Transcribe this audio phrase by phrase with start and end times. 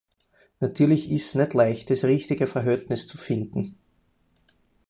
[0.59, 3.77] Natürlich ist es nicht leicht, das richtige Verhältnis zu finden.